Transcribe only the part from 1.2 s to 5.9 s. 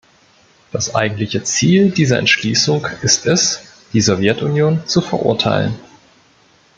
Ziel dieser Entschließung ist es, die Sowjetunion zu verurteilen.